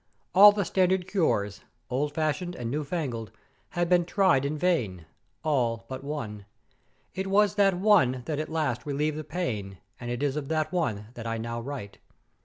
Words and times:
All 0.33 0.51
the 0.51 0.65
standard 0.65 1.07
cures 1.07 1.61
old 1.91 2.15
fashioned 2.15 2.55
and 2.55 2.71
new 2.71 2.83
fangled 2.83 3.29
had 3.69 3.87
been 3.87 4.03
tried 4.03 4.45
in 4.45 4.57
vain; 4.57 5.05
all 5.43 5.85
but 5.87 6.03
one. 6.03 6.47
It 7.13 7.27
was 7.27 7.53
that 7.53 7.75
one 7.75 8.23
that 8.25 8.39
at 8.39 8.49
last 8.49 8.83
relieved 8.83 9.19
the 9.19 9.23
pain, 9.23 9.77
and 9.99 10.09
it 10.09 10.23
is 10.23 10.35
of 10.35 10.47
that 10.47 10.71
one 10.71 11.09
that 11.13 11.27
I 11.27 11.37
now 11.37 11.61
write. 11.61 11.99